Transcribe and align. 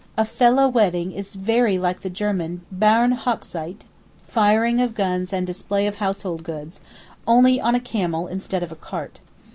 A 0.17 0.25
Fellah 0.25 0.67
wedding 0.67 1.11
is 1.11 1.35
very 1.35 1.77
like 1.77 2.01
the 2.01 2.09
German 2.09 2.61
Bauern 2.75 3.11
hochzeit 3.13 3.83
firing 4.27 4.81
of 4.81 4.95
guns 4.95 5.31
and 5.31 5.45
display 5.45 5.85
of 5.85 5.97
household 5.97 6.43
goods, 6.43 6.81
only 7.27 7.61
on 7.61 7.75
a 7.75 7.79
camel 7.79 8.25
instead 8.25 8.63
of 8.63 8.71
a 8.71 8.75
cart. 8.75 9.19